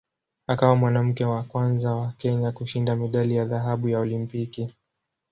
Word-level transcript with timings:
Akawa 0.47 0.75
mwanamke 0.75 1.25
wa 1.25 1.43
kwanza 1.43 1.91
wa 1.95 2.11
Kenya 2.17 2.51
kushinda 2.51 2.95
medali 2.95 3.35
ya 3.35 3.45
dhahabu 3.45 3.89
ya 3.89 3.99
Olimpiki. 3.99 4.73